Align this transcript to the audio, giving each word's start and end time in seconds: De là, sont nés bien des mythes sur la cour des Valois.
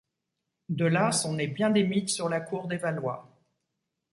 De 0.69 0.85
là, 0.85 1.11
sont 1.11 1.33
nés 1.35 1.45
bien 1.45 1.69
des 1.69 1.83
mythes 1.83 2.09
sur 2.09 2.27
la 2.27 2.39
cour 2.41 2.67
des 2.67 2.77
Valois. 2.77 3.29